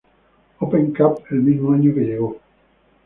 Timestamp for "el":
1.29-1.41